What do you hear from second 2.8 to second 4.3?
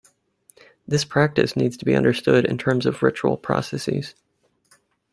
of ritual processes.